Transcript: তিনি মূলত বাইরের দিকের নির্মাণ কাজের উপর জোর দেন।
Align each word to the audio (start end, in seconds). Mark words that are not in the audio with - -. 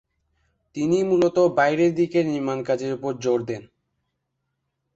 তিনি 0.75 0.97
মূলত 1.03 1.37
বাইরের 1.57 1.91
দিকের 1.95 2.25
নির্মাণ 2.25 2.59
কাজের 2.63 2.91
উপর 2.93 3.11
জোর 3.23 3.39
দেন। 3.45 3.63